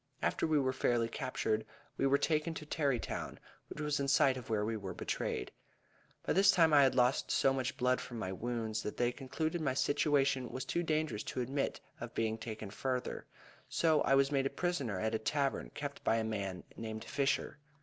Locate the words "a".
14.47-14.49, 15.13-15.19, 16.15-16.23